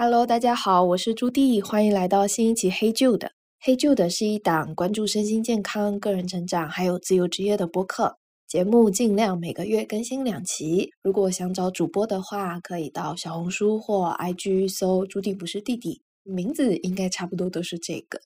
[0.00, 3.26] Hello，大家好，我是朱棣，欢迎来到新一期《黑旧的》。
[3.58, 8.16] 《黑旧的》是一档关注身心健康、个人成长还有自由职业的播客。
[8.46, 10.92] 节目尽量每个月更新两期。
[11.02, 18.20] 如果想找主播的话，可以到小红书或 IG 搜“朱棣不是弟弟”，名字应该差不多都是这个。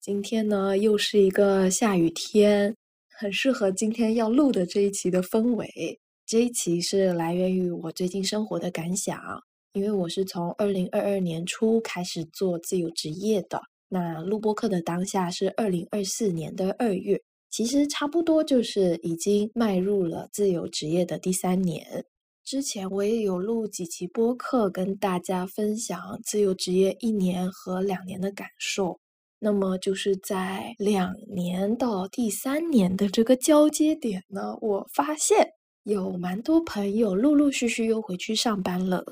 [0.00, 2.74] 今天呢，又是一个下雨天，
[3.20, 6.00] 很适合今天要录的这一期的氛围。
[6.26, 9.16] 这一期是来源于我最近生活的感想。
[9.74, 22.04] 因为我是从二零二二年初开始做自由职业的，那录播课的当下是二零二四年的二月，其实差不多就是已经迈入了自由职业的第三年。
[22.44, 29.00] 之前我也有录几期播客，跟大家分享自由职业一年和两年的感受。
[29.40, 35.48] 那么就是在两年到第三年的这个交接点呢，我发现
[35.82, 39.04] 有蛮多朋友陆陆续续又回去上班了。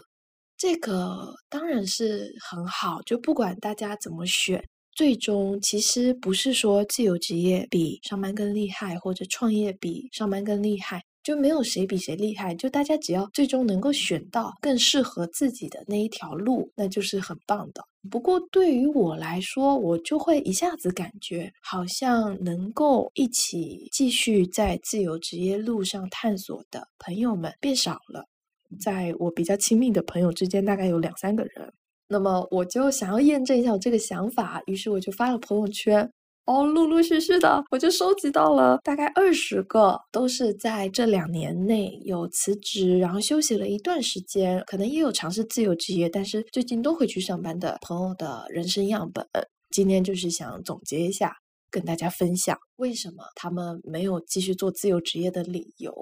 [0.62, 4.62] 这个当然是很好，就不管大家怎么选，
[4.94, 12.54] 最终其实不是说自由职业比上班更厉害，或者创业比上班更厉害，就没有谁比谁厉害。
[12.54, 17.82] 就大家只要最终能够选到更适合自己的那一条路，那就是很棒的。
[18.08, 28.28] 不过对于我来说，我就会一下子感觉好像能够一起继续在自由职业路上探索的朋友们变少了。
[28.78, 31.72] 在我比较亲密的朋友之间，大概有两三个人。
[32.08, 36.10] 那么我就想要验证一下我这个想法，于是我就发了朋友圈。
[36.44, 49.24] 哦，陆陆续续的，我就收集到了大概二十个，都是在这两年内有辞职，然后休息了一段时间，可能也有尝试自由职业，但是最近都回去上班的朋友的人生样本。
[49.70, 51.32] 今天就是想总结一下，
[51.70, 55.94] 跟大家分享为什么他们没有继续做自由职业的理由。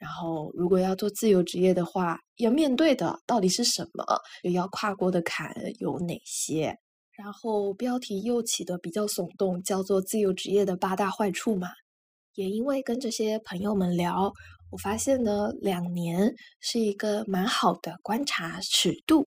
[0.00, 4.02] 然后，如果要做自由职业的话，要面对的到底是什么？
[4.42, 6.74] 又要跨过的坎有哪些？
[7.12, 11.68] 然后标题又起的比较耸动，叫做“自由职业的八大坏处”嘛。
[12.34, 14.32] 也因为跟这些朋友们聊，
[14.70, 19.26] 我发现呢，两年是一个蛮好的观察尺度。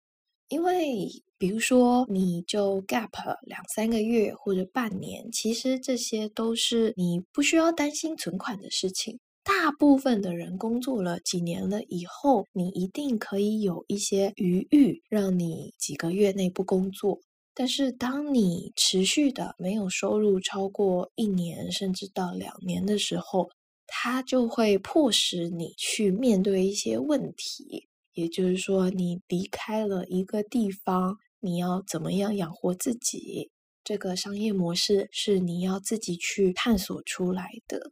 [0.49, 1.07] 因为
[1.39, 3.09] 比如说，你就 gap
[3.41, 9.19] 两三个月或者半年，其实这些都是你不需要担心存款的事情。
[9.49, 17.19] 大部分的人工作了几年了以后，你一定可以有一些余裕，让你几个月内不工作。
[17.55, 23.49] 但是，当你持续的没有收入超过一年，甚至到两年的时候，
[23.87, 27.87] 它就会迫使你去面对一些问题。
[28.13, 33.49] 也就是说，你离开了一个地方，你要怎么样养活自己？
[33.83, 37.91] 这个商业模式是你要自己去探索出来的。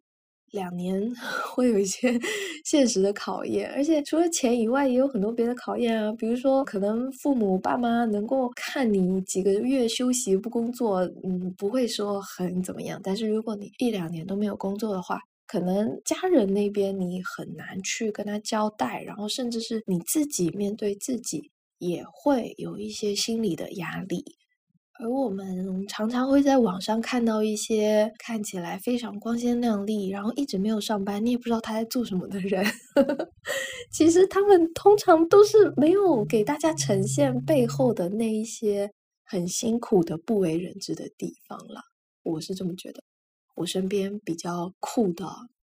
[0.52, 1.13] 两年
[1.53, 2.19] 会有一些
[2.63, 6.12] 现实的考验，而且除了钱以外，也有很多别的考验啊。
[6.13, 13.00] 比如说，可能父母爸妈能够看你几个月休息不工作，嗯，不会说很怎么样。
[13.03, 24.24] 但是如果你一两年都没有工作的话，可能家人那边你很难去跟他交代，然后甚至是你自己面对自己也会有一些心理的压力。
[25.00, 32.66] 而我们常常会在网上看到一些看起来非常光鲜亮丽，然后一直没有上班，你也不知道他在做什么的人。
[33.91, 38.91] 其实他们通常都是没有给大家呈现背后的那一些
[39.24, 41.81] 很辛苦的不为人知的地方了。
[42.24, 43.02] 我是这么觉得。
[43.56, 45.25] 我身边比较酷的，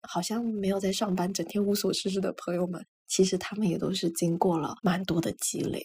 [0.02, 5.82] 好像没有在上班，整天无所事事的朋友们，其实他们也都是经过了蛮多的积累。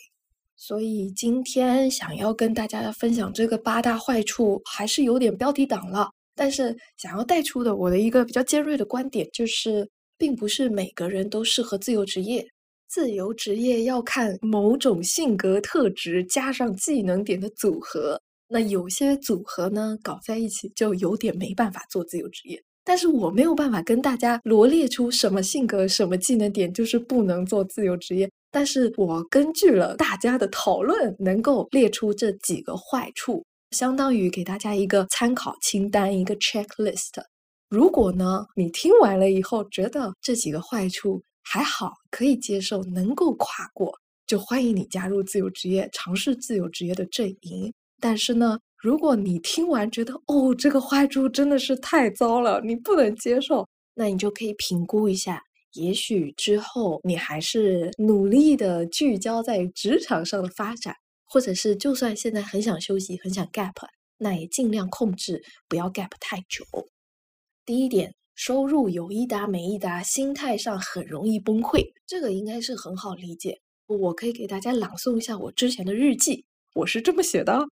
[0.58, 6.10] 所以今天想要跟大家分享这个八大坏处，还是有点标题党了。
[6.34, 12.46] 但是想要带出的我的一个比较尖锐的观点，就是并不是每个人都适合自由职业。
[12.88, 18.22] 自由职业要看某种性格特质加上技能点的组合。
[18.48, 22.62] 那有些组合呢，搞在一起就有点没办法做自由职业。
[22.86, 28.30] 但是我没有办法跟大家罗列出什么性格、什么技能点就是不能做自由职业。
[28.52, 37.22] 但是我根据了大家的讨论，能够列出这几个坏处，相当于给大家一个参考清单，一个 checklist。
[37.68, 43.92] 如果呢，你听完了以后觉得这几个坏处还好，可以接受，能够跨过，
[44.28, 47.74] 就欢迎你加入自由职业，尝试自由职业的阵营。
[48.00, 55.42] 但是呢，如果你听完觉得哦，这个坏处真的是太糟了，你不能接受，那你就可以评估一下。
[55.74, 60.96] 也许之后你还是努力的聚焦在职场上的发展，
[61.26, 63.74] 或者是就算现在很想休息、很想 gap，
[64.20, 66.64] 那也尽量控制不要 gap 太久。
[67.66, 73.60] 第一点，收入有一搭没一搭，心态上很容易崩溃，这个应该是很好理解。
[73.88, 76.46] 我可以给大家朗诵一下我之前的日记。
[76.76, 77.66] 我是这么写的。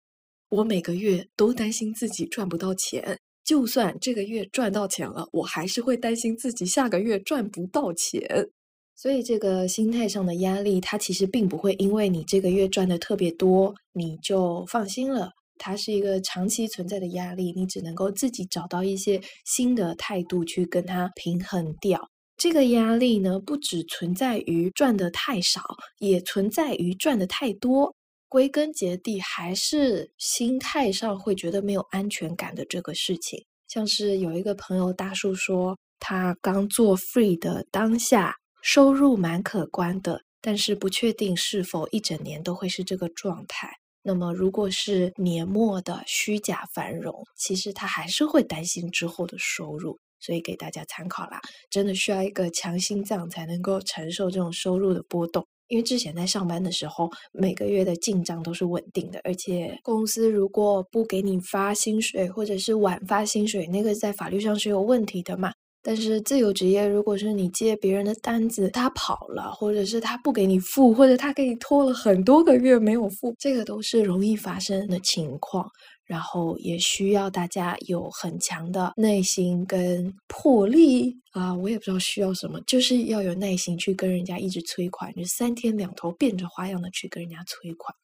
[0.53, 8.47] 我每个月都担心自己赚不到钱，就算这个月赚到钱了，我还是会担心自己下个月赚不到钱。
[8.95, 15.31] 所以这个心态上的压力，它其实并不会因为你这个月赚的特别多，你就放心了。
[15.57, 22.09] 它是一个长期存在的压力，你只能够自己找到一些新的态度去跟它平衡掉。
[22.37, 25.61] 这个压力呢，不只存在于赚的太少，
[25.97, 27.95] 也存在于赚的太多。
[28.33, 33.45] 归根结底，还是心态上会觉得没有安全感的这个事情。
[33.67, 38.35] 像是有一个朋友大叔说，他刚做 free 的当下。
[38.63, 43.69] 收入蛮可观的，但是不确定是否一整年都会是这个状态。
[44.01, 49.99] 那么，如果是年末的虚假繁荣，其实他还是会担心之后的收入。
[50.19, 51.39] 所以给大家参考啦，
[51.69, 55.45] 真的需要一个强心脏才能够承受这种收入的波动。
[55.67, 65.51] 因为之前在上班的时候，每个月的进账都是稳定的，而且公司如果不给你发薪水，或者是晚发薪水，那个在法律上是有问题的嘛。
[65.85, 75.69] 但是自由职业，如果是你接别人的单子，他跑了，或者是他不给你付，或者他给你拖了很多个月没有付，这个都是容易发生的情况。
[76.05, 87.95] 然后也需要大家有很强的耐心跟魄力啊，我也不知道需要什么，就是要有耐心去跟人家一直催款，就三天两头变着花样的去跟人家催款。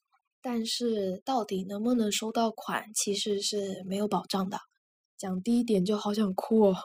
[0.42, 4.58] 但是到底能不能收到款，其实是没有保障的。
[5.18, 6.76] 讲第一点就好想哭哦。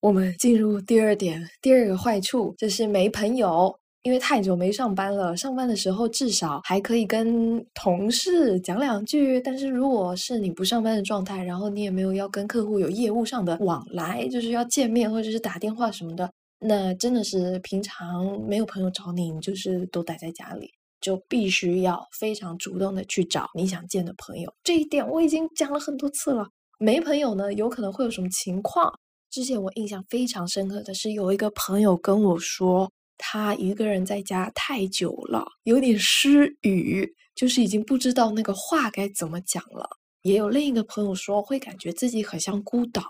[0.00, 5.34] 我们进入第二点，第二个坏处就是没朋友，因为太久没上班了。
[5.34, 16.30] 上班的时候至少还可以跟同事讲两句，但是如果是你不上班的状态，然后你也没有要跟客户有业务上的往来，就是要见面或者是打电话什么的，
[16.60, 24.52] 那真的是平常没有朋友找你，你就是都待在家里，就必须要非常主动的去找你想见的朋友。
[24.62, 26.46] 这一点我已经讲了很多次了。
[26.78, 28.92] 没朋友呢，有可能会有什么情况？
[29.30, 39.88] 之前我印象非常深刻的是，有一个朋友跟我说，他一个人在家太久了，有点失语，就是已经不知道那个话该怎么讲了。
[40.22, 43.04] 也有另一个朋友说，会感觉自己很像孤岛。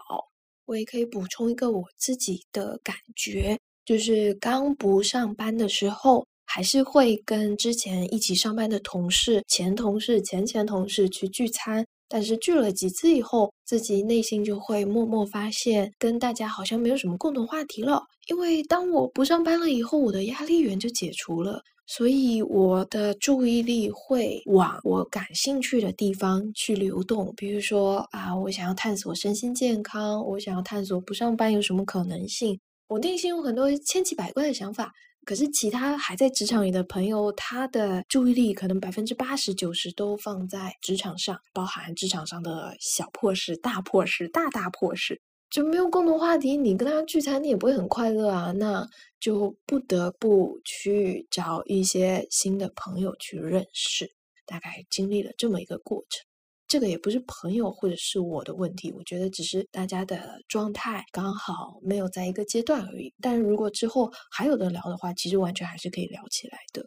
[0.67, 11.87] 我也可以补充一个我自己的感觉，就是刚不上班的时候，还是会跟之前一起上班的同事、前同事、前前同事去聚餐。
[12.15, 18.05] 但是聚了几次以后，自己内心就会默默发现，跟大家好像没有什么共同话题了。
[18.29, 27.35] 因为当我不上班了以后，我的压力源就解除了，所以我的注意力会往我感兴趣的地方去流动。
[27.37, 34.93] 比如说啊，我想要探索身心健康，我想要探索不上班有什么可能性，我内心有很多千奇百怪的想法。
[35.25, 46.57] 可是其他还在职场里的朋友，他的注意力可能百分之八十九十都放在职场上，包含职场上的小破事、大破事、大大破事，就没有共同话题。
[46.57, 48.87] 你跟他聚餐，你也不会很快乐啊，那
[49.19, 54.13] 就不得不去找一些新的朋友去认识。
[54.47, 56.27] 大概经历了这么一个过程。
[56.75, 63.15] 这个也不是朋友或者是我的问题，我觉得只是大家的状态刚好没有在一个阶段而已。
[63.21, 66.85] 但如果之后还有的聊的话，其实完全还是可以聊起来的。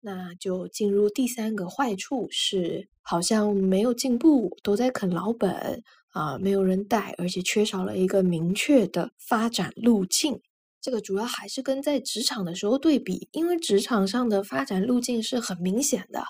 [0.00, 10.40] 那就进入第三个坏处是，好像没有进步，都在啃老本啊，没有人带，而且缺少了一个明确的发展路径。
[10.80, 16.24] 这个主要还是跟在职场的时候对比，因为职场上的发展路径是很明显的。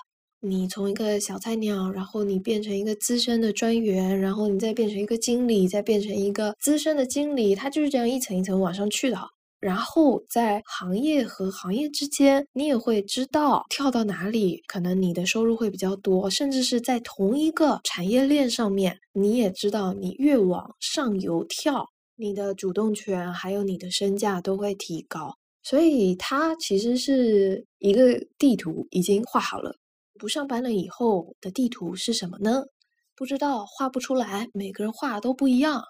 [0.45, 9.17] 你从一个小菜鸟，然后你变成一个资深的专员，然后你再变成一个经理，再变成一个资深的经理，它就是这样一层一层往上去的。
[9.61, 21.85] 然后在行业和行业之间，你也会知道跳到哪里，可能你的收入会比较多，甚至是在同一个产业链上面，你也知道你越往上游跳，
[22.17, 25.37] 你的主动权还有你的身价都会提高。
[25.63, 29.77] 所以它其实是一个地图已经画好了。
[30.19, 32.63] 不上班了以后的地图是什么呢？
[33.15, 34.49] 不知道，画不出来。
[34.53, 35.83] 每个人画都不一样。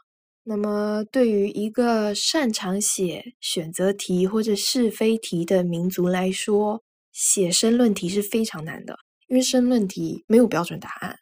[0.43, 11.19] 那么，对于一个擅长写选择题或者是非题的民族来说，写申论题是非常难的，因为申论题没有标准答案。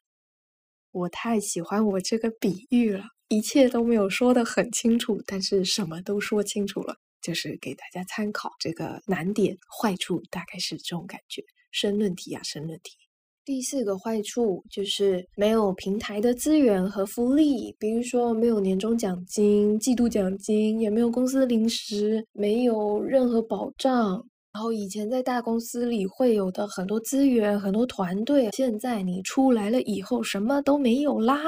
[0.91, 8.51] 我太喜欢我这个比喻了，一切都没有说的很清楚，但是什么都说清楚了，就是给大家参考。
[8.59, 11.43] 这个难点、坏处大概是这种感觉。
[11.71, 12.97] 申论题啊，申论题。
[13.43, 24.23] 第四个坏处就是没有平台的资源和福利，比如说没有年终奖金、季度奖金，也没有公司零食，没有任何保障。
[24.53, 31.41] 然后以前在大公司里会有的很多资源、很多团队，现在你出来了以后什么都没有啦。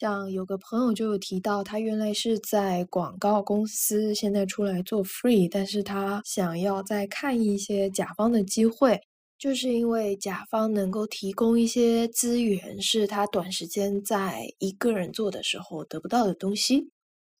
[0.00, 9.00] 像有个朋友就有提到，他原来是在广告公司，现在出来做 free，但是他想要再看一些甲方的机会，
[9.42, 16.90] 就是因为甲方能够提供一些资源，是他短时间在一个人做的时候得不到的东西。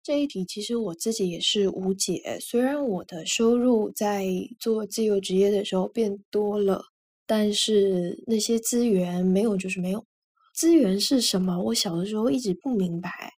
[0.02, 2.38] 这一题其实我自己也是无解。
[2.40, 4.26] 虽然我的收入在
[4.58, 6.86] 做自由职业的时候变多了，
[7.24, 10.04] 但是那些资源没有就是没有。
[10.52, 11.62] 资源是什么？
[11.62, 13.34] 我小的时候一直不明白。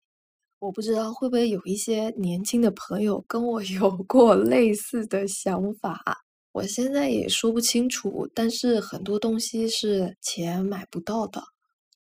[0.57, 6.24] 我不知道会不会有一些年轻的朋友跟我 有过类似的想法。
[6.55, 11.43] 我现在也说不清楚，但是很多东西是钱买不到的。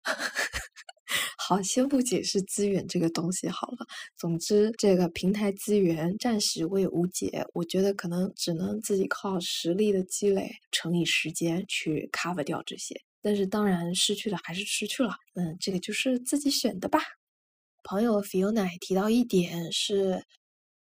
[1.37, 3.85] 好，先不解释资源这个东西好了。
[4.17, 7.45] 总之，这个平台资源暂时我也无解。
[7.53, 12.99] 我觉得可能只能自己靠实力的积累乘以时间去 cover 掉这些。
[13.21, 15.13] 但是当然，失去了还是失去了。
[15.35, 16.99] 嗯，这个就是自己选的吧。
[17.83, 20.23] 朋友 Fiona 提到一点是，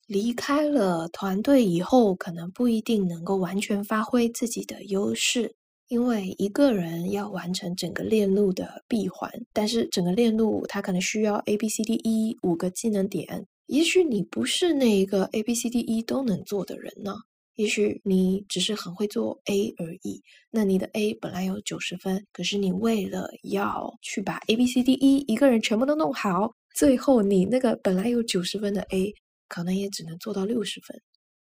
[0.07, 5.55] 离开了团队以后，可能不一定能够完全发挥自己的优势。
[5.87, 17.13] 因为一个人要完成整个链路的闭环，但是整个链路它可能需要 A B C D E 五个技能点，也许你不是那一个 A B C D E 都能做的人呢，
[17.55, 20.23] 也许你只是很会做 A 而已。
[20.49, 29.13] 那你的 A 本来有九十分，可是你为了要去把 A B C D E 一个人全部都弄好，最后你那个本来有九十分的 A，
[29.47, 31.01] 可能也只能做到六十分。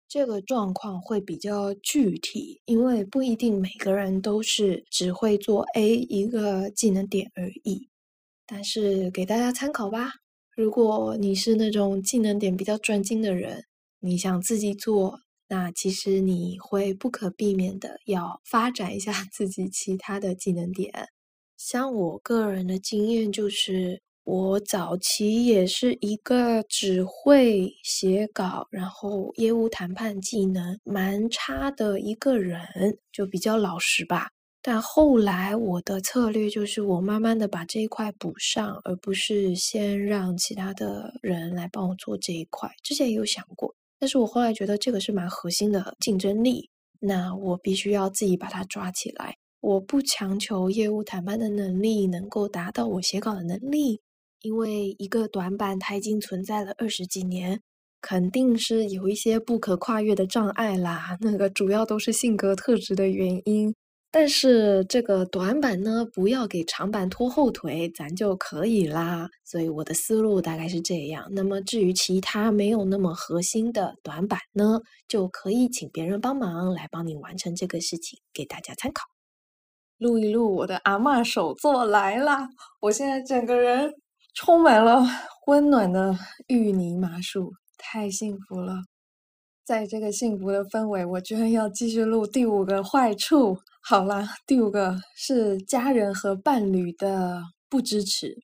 [0.09, 7.89] 这个状况会比较具体，因为不一定每个人都是只会做 A 一个技能点而已。
[8.47, 10.13] 但是给大家参考吧。
[10.55, 13.65] 如果你是那种技能点比较专精的人，
[13.99, 21.09] 你想自己做，那其实你会不可避免的要发展一下 自己其他的技能点。
[21.57, 24.06] 像我个人的经验就是。
[24.27, 34.31] 我早期也是一个只会写稿，然后业务谈判技能蛮差的一个人，就比较老实吧。
[34.61, 42.69] 但后来我的策略就是我慢慢的把这一块补上，而不是先让其他的人来帮我做这一块。
[42.83, 46.69] 之前也有想过，但是我后来觉得这个是蛮核心的竞争力，
[46.99, 49.37] 那我必须要自己把它抓起来。
[49.61, 54.01] 我不强求业务谈判的能力能够达到我写稿的能力。
[54.41, 57.61] 因为一个短板，它已经存在了二十几年，
[58.01, 61.17] 肯定是有一些不可跨越的障碍啦。
[61.21, 63.75] 那个主要都是性格特质的原因。
[64.13, 69.29] 但是这个短板呢，不要给长板拖后腿，咱就可以啦。
[69.45, 71.27] 所以我的思路大概是这样。
[71.33, 79.05] 那么至于其他没有那么核心的短板呢，就可以请别人帮忙来帮你完成这个事情，给大家参考。
[79.99, 82.49] 录一录我的阿嬷手作来啦！
[82.81, 83.93] 我现在整个人。
[84.37, 85.03] 充满了
[85.47, 86.15] 温暖的
[86.49, 88.83] 芋泥麻薯，太幸福了。
[89.65, 93.57] 在这个幸福的氛围，我居然要继续录第五个坏处。
[93.81, 98.37] 好啦，第五个是家人和伴侣的不支持，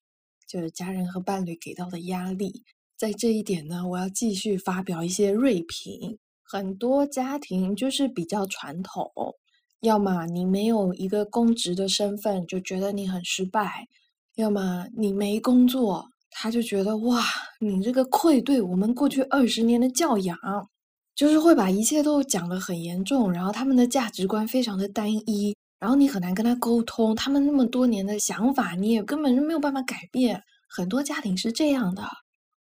[0.49, 2.63] 就是家人和伴侣给到的压力。
[2.97, 6.19] 在这一点呢，我要继续发表一些锐评。
[6.43, 9.13] 很多家庭就是比较传统，
[9.81, 13.89] 要么你没有一个公职的身份，就觉得你很失败。
[14.37, 17.23] 要么你没工作，他就觉得哇，
[17.61, 20.37] 你这个愧对我们过去二十年的教养，
[21.15, 30.43] 就是会把一切都讲得很严重，然后他们的价值观非常的单一，然后你很难跟他沟通，他们那么多年的想法你也根本就没有办法改变。
[30.75, 32.03] 很多家庭是这样的，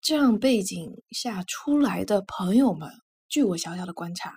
[0.02, 2.90] 这样背景下出来的朋友们，
[3.30, 4.34] 据我小小的观察，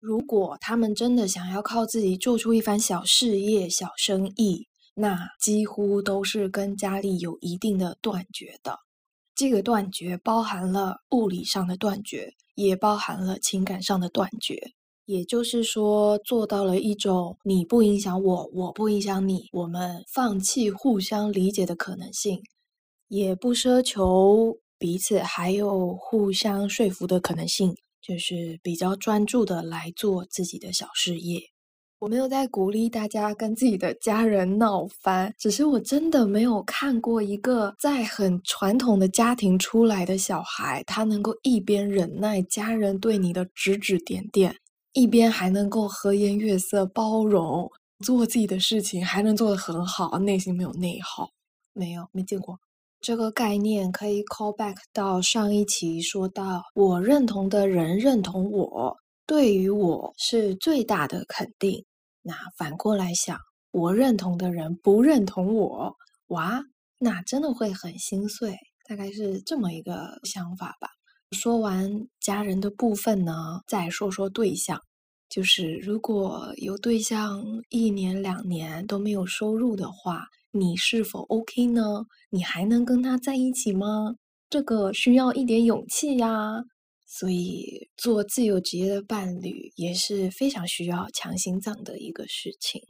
[0.00, 4.66] 如果他们真的想要靠自己做出一番小事业、小生意。
[4.94, 8.78] 那几乎都是跟家里有一定的断绝的，
[9.34, 14.72] 这个断绝包含了物理上的断绝，也包含了情感上的断绝。
[15.06, 22.40] 也就是说，做到了一种你不影响我，我不影响你，我们放弃互相理解的可能性，
[23.08, 31.53] 也不奢求彼此还有互相说服的可能性，就是比较专注的来做自己的小事业。
[32.04, 44.54] 我没有在鼓励大家跟自己的家人闹翻，只是我真的没有看过一个在很传统的家庭出来的小孩，他能够一边忍耐家人对你的指指点点，
[44.92, 51.30] 一边还能够和颜悦色、包容，做自己的事情，还能做得很好，内心没有内耗。
[51.72, 52.58] 没有，没见过
[53.00, 58.94] 这个概念，可以 call back 到上一期说到，我认同的人认同我。
[59.26, 61.82] 对于我是最大的肯定。
[62.26, 63.38] 那反过来想，
[63.70, 65.94] 我认同的人不认同我，
[66.28, 66.62] 哇，
[66.98, 68.56] 那真的会很心碎。
[68.88, 70.88] 大概是这么一个想法吧。
[71.32, 74.80] 说完家人的部分呢，再说说对象。
[75.28, 82.04] 就是如果有对象一年两年都没有收入的话，你是否 OK 呢？
[82.30, 84.14] 你还能跟他在一起吗？
[84.48, 86.62] 这个需要一点勇气呀。
[87.16, 92.82] 所以做自由职业的伴侣也是非常需要强心脏的一个事情，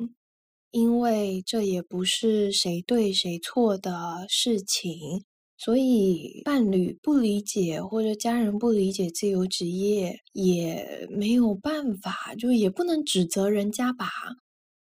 [0.70, 5.24] 因为这也不是谁对谁错的事情。
[5.56, 14.06] 所以，伴侣不理解或者家人不理解自由职业，也没有办法，就也不能指责人家吧，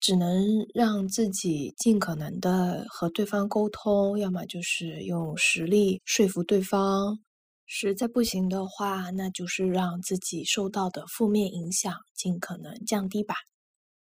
[0.00, 7.20] 只能让自己尽可能的和对方沟通，要么就是用实力说服对方，
[7.68, 13.36] 实在不行的话，那就是让自己受到的负面影响尽可能降低吧。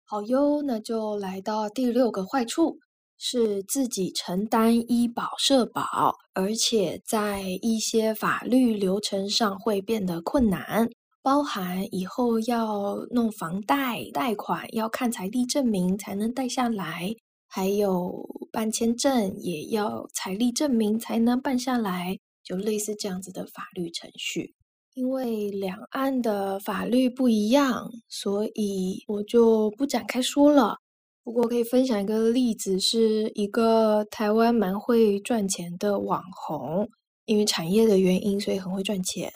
[0.04, 2.80] 好哟，那就来到第六个坏处。
[3.24, 10.90] 是自己承担医保社保，而且在一些法律流程上会变得困难，
[11.22, 17.14] 包含以后要弄房贷贷款要看财力证明才能贷下来，
[17.46, 24.54] 还有办签证也要财力证明才能办下来，就类似这样子的法律程序。
[24.94, 30.76] 因为两岸的法律不一样，所以我就不展开说了。
[31.24, 36.88] 不过可以分享一个例子，是一个台湾蛮会赚钱的网红，
[37.24, 39.32] 因为产业的原因，所以很会赚钱。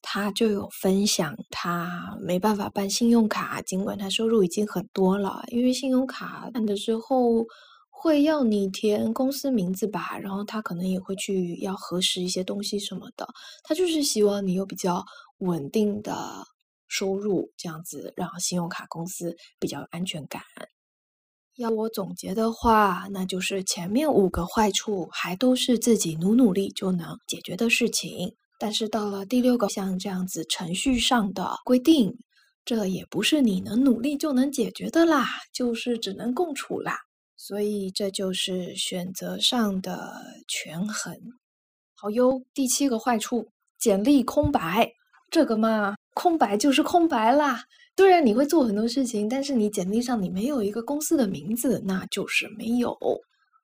[0.00, 7.44] 他就有分享，他没办法办信用卡，尽管他收入已经很多了，因为信用卡办的时候
[7.96, 13.26] 会要你填公司名字吧，然后他可能也会去要核实一些东西什么的。
[13.62, 15.04] 他就是希望你有比较
[15.38, 16.44] 稳定的
[16.86, 20.42] 收入，这样子让信用卡公司比较有安全感。
[21.56, 32.18] 要我总结的话，那就是前面五个坏处还都是自己努努力就能解决的事情，但是到了第六个，像这样子程序上的规定，
[32.64, 36.98] 这也不是你能努力就能解决的啦，就是只能共处啦。
[37.46, 40.14] 所以这就是选择上的
[40.48, 41.14] 权衡。
[41.94, 44.90] 好哟，第七个坏处，简历空白，
[45.30, 47.64] 这个嘛，空白就是空白啦。
[47.98, 52.96] 虽然你会做很多事情，但是你简历上你没有一个公司的名字，那就是没有。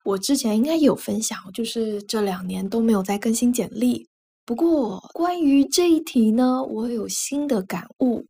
[0.04, 4.06] 我之前应该有分享，就是这两年都没有再更新简历。
[4.44, 8.26] 不过关于这一题呢，我有新的感悟。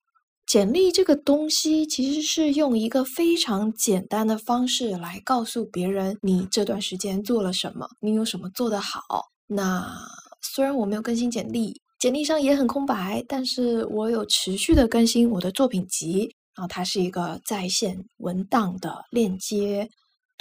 [0.51, 9.01] 简历这个东西其实是用一个非常简单的方式来告诉别人你这段时间做了什么，你有什么做得好。
[9.47, 9.97] 那
[10.43, 11.81] 虽然我没有更新简历。
[12.01, 19.89] 简历上也很空白，但是我有持续的更新我的作品集，然后它是一个在线文档的链接，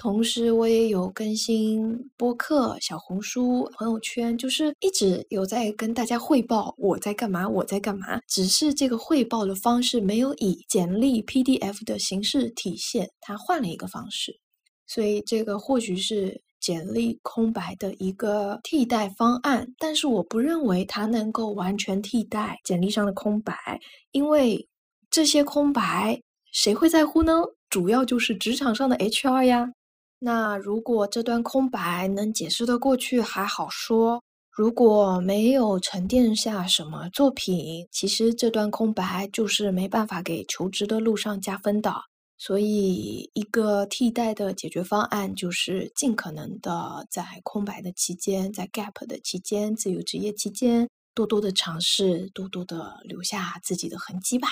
[0.01, 14.39] 同时我也有更新播客、小红书、朋友圈，就是一直有在跟大家汇报我在干嘛，我在干嘛，只是这个汇报的方式没有以简历 PDF 的形式体现，它换了一个方式，
[14.87, 16.41] 所以这个或许是。
[16.61, 23.79] 简历空白的一个替代方案，但是我不认为它能够完全替代简历上的空白，
[24.11, 24.67] 因为
[25.09, 27.41] 这些空白谁会在乎呢？
[27.69, 29.71] 主要就是职场上的 HR 呀。
[30.19, 41.93] 那如果这段空白能解释的过去还好说，如果没有沉淀下什么作品，其实这段空白就是没办法给求职的路上加分的。
[42.37, 54.49] 所以，一个替代的解决方案就是尽可能的在空白的期间，在 gap 的期间，自由职业期间，多多的尝试，多多的留下自己的痕迹吧。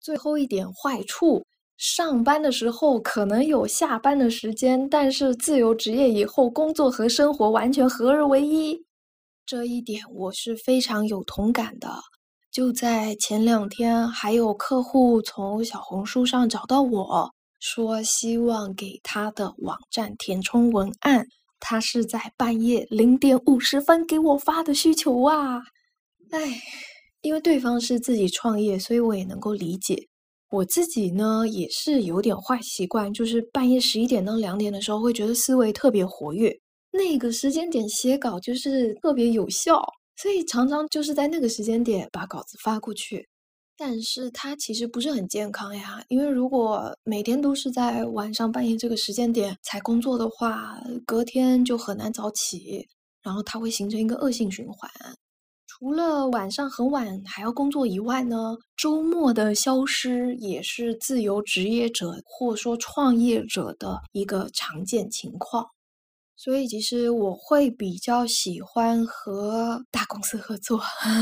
[0.00, 1.44] 最后一点坏处，
[1.80, 8.84] 上班的时候可能有下班的时间，但是自由职业以后，工作和生活完全合二为一。
[9.46, 11.88] 这一点我是非常有同感的。
[12.52, 21.28] 就在前两天，还有客户从小红书上找到我说，希望给他的网站填充文案。
[21.60, 25.62] 他是在半夜零点五十分给我发的需求啊！
[26.30, 26.60] 哎，
[27.22, 30.09] 因为对方是自己创业，所以我也能够理解。
[30.50, 36.52] 我自己呢，也是有点坏习惯，就是半夜十一点到两点的时候，会觉得思维特别活跃，
[36.90, 39.80] 那个时间点写稿就是特别有效。
[40.16, 43.26] 所以常常就是在那个时间点把稿子发过去，
[43.76, 46.04] 但是它其实不是很健康呀。
[46.08, 52.86] 因为如果每天都是在晚上半夜这个时间点才工作的话，隔天就很难早起，
[53.22, 54.90] 然后它会形成一个恶性循环。
[55.80, 65.66] 除了晚上很晚还要工作以外呢，周末的消失也是自由职业者或说创业者的一个常见情况。
[66.36, 70.78] 所以，其实我会比较喜欢和大公司合作，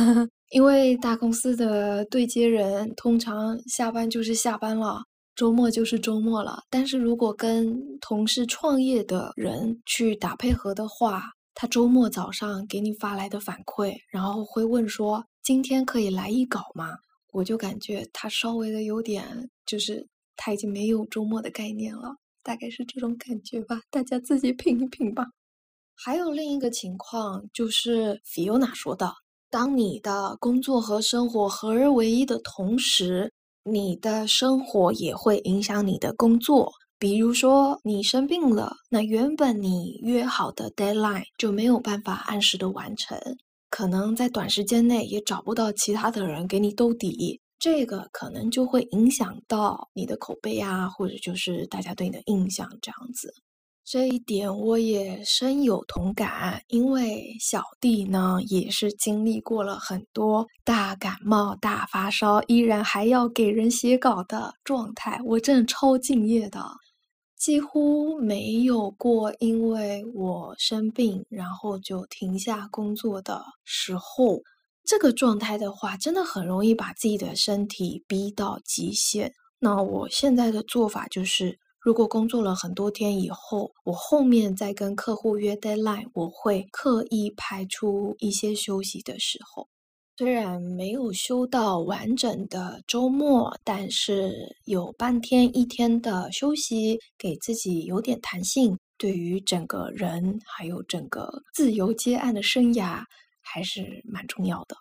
[0.50, 5.04] 因为大公司的对接人通常下班就是下班了，
[5.36, 6.62] 周末就是周末了。
[6.68, 11.22] 但是如果跟同事创业的人去打配合的话，
[11.60, 16.98] 他周末早上给你发来的反馈，然后会问说：“今天可以来一稿吗？”
[17.34, 22.14] 我就感觉他稍微的有点，就是他已经没有周末的概念了。
[22.44, 25.26] 大概是这种感觉吧，大家自己品一品吧。
[25.96, 29.12] 还有另一个情况，就是 Fiona 说的：
[29.50, 33.32] 当你的工作和生活合而为一的同时，
[33.64, 36.72] 你的生活也会影响你的工作。
[36.98, 43.16] 比如说你生病了，那原本你约好的 deadline 就没有办法按时的完成，
[43.70, 47.40] 可能在短时间内也找不到其他的人给你兜底。
[47.60, 53.32] 这个可能就会影响到你的口碑啊，或者就是大家对你的印象这样子。
[53.84, 65.18] 这一点我也深有同感，因为小弟呢也是经历过了很多大感冒、大发烧，依然还要给人写稿的状态。
[65.24, 66.62] 我真的超敬业的，
[67.38, 74.42] 几乎没有过因为我生病然后就停下工作的时候。
[74.84, 79.34] 这个状态的话，真的很容易把自己的身体逼到极限。
[79.58, 89.68] 那我现在的做法就是，如果工作了很多天以后，我后面再跟客户约 deadline，我会刻意排出一些休息的时候。
[90.18, 103.04] 虽然没有休到完整的周末，但是有半天一天的休息，给自己有点弹性，对于整个人还有整个自由接案的生涯。
[103.40, 104.76] 还是蛮重要的。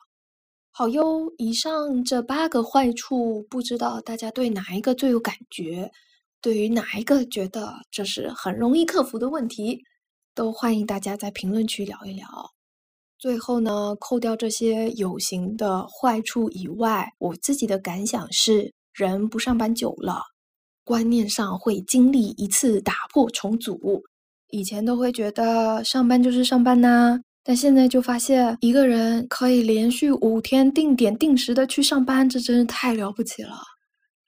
[0.71, 5.91] 好哟，以上这八个坏处，不知道大家对哪一个最有感觉？
[6.41, 9.83] 对于哪一个觉得这是很容易克服的问题，
[10.33, 12.56] 都欢迎大家在评论区聊一聊。
[13.19, 20.21] 最后呢，扣掉这些有形的坏处以外，我自己的感想是：人不上班久了，
[20.83, 24.03] 观念上会经历一次打破重组。
[24.49, 27.19] 以前都会觉得上班就是上班呐。
[27.43, 33.57] 但现在就发现，一个人可以连续五天定点定时的去上班，这真是太了不起了。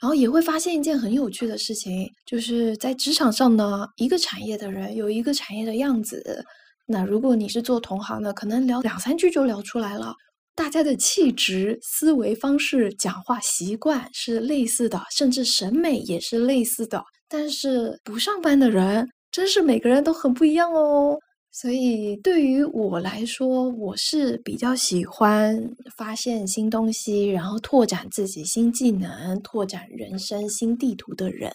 [0.02, 6.44] 然后也会发现一件很有趣的事情，就是在职场上呢，一个产业的人有一个产业的样子。
[6.92, 10.16] 那如果你是做同行的，可能聊两三句就聊出来了。
[10.56, 17.02] 大家的气质、思维方式、讲话习惯是类似的，甚至审美也是类似的。
[17.30, 21.18] 但是不上班的人，真是每个人都很不一样哦。
[21.52, 25.58] 所以对于我来说，我是比较喜欢
[25.96, 31.52] 发现新东西，然后拓展自己新技能、拓展人生新地图的人。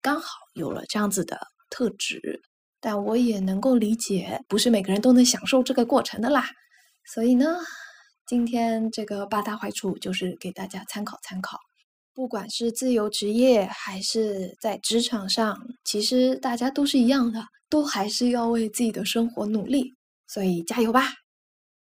[0.00, 1.38] 刚好有了这样子的
[1.70, 2.40] 特质，
[2.80, 6.46] 但我也能够理解，不是每个人都能享受这个过程的啦。
[7.14, 7.56] 所以呢，
[8.26, 11.58] 今天这个八大坏处就是给大家参考参考。
[12.14, 17.44] 不管是自由职业还是在职场上，其实大家都是一样的。
[17.70, 19.92] 都还是要为自己的生活努力，
[20.26, 21.12] 所以加油吧！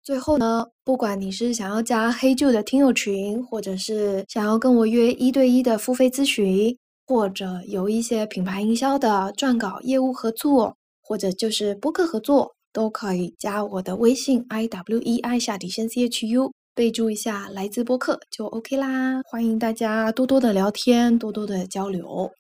[0.04, 6.78] 最后呢，不管你是想要加黑旧的听友群，或者是想要跟我约一对一的付费咨询，
[7.08, 10.78] 或者有一些品牌营销的撰稿业务合作，
[11.12, 19.22] 或者就是播客合作，都可以加我的微信 i w e i 下底线 c h u，备注一下来自播客就 OK 啦。
[19.26, 22.32] 欢迎大家多多的聊天，多多的交流。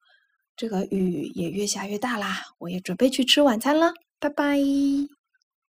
[0.56, 4.58] 这个雨也越下越大啦，我也准备去吃晚餐了，拜拜。